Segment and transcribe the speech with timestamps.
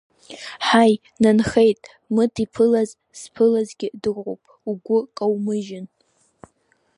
[0.65, 1.81] Ҳаи, нанхеит,
[2.13, 5.85] Мыд иԥылаз зԥылазгьы дыҟоуп, угәы каумыжьын!